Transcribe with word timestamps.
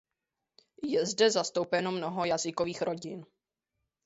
Je 0.83 1.05
zde 1.05 1.31
zastoupeno 1.31 1.91
mnoho 1.91 2.25
jazykových 2.25 2.81
rodin. 2.81 3.25